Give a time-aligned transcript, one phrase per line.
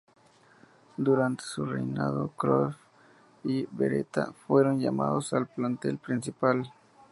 [0.97, 2.75] Durante su reinado, Croft
[3.43, 6.73] y Beretta fueron llamados al plantel principal.